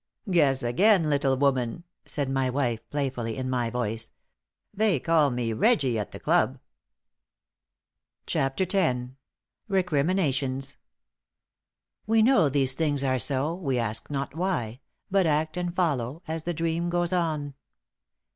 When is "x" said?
8.67-9.09